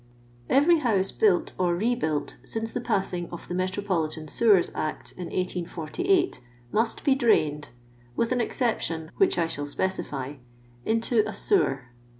Evert 0.49 0.79
house 0.79 1.11
built 1.11 1.51
or 1.59 1.75
rebuilt 1.75 2.35
since 2.43 2.71
the 2.73 2.81
passing 2.81 3.29
of 3.29 3.47
the 3.47 3.53
Metropolitan 3.53 4.27
Sewers 4.27 4.71
Act 4.73 5.11
in 5.11 5.25
1848, 5.25 6.41
must 6.71 7.03
be 7.03 7.13
drained, 7.13 7.69
with 8.15 8.31
an 8.31 8.41
exception, 8.41 9.11
which 9.17 9.37
I 9.37 9.45
shall 9.45 9.67
specify, 9.67 10.37
into 10.85 11.23
a 11.29 11.33
sewer. 11.33 11.89